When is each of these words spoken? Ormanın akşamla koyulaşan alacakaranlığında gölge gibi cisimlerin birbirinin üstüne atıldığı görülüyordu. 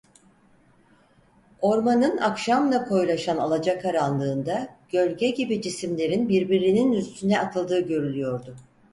Ormanın 1.61 2.17
akşamla 2.17 2.85
koyulaşan 2.85 3.37
alacakaranlığında 3.37 4.67
gölge 4.89 5.29
gibi 5.29 5.61
cisimlerin 5.61 6.29
birbirinin 6.29 6.91
üstüne 6.91 7.39
atıldığı 7.39 7.79
görülüyordu. 7.87 8.55